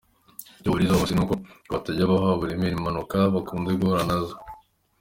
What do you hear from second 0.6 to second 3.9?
bahurizaho bose ni uko ngo batajya baha uburemere impanuka bakunze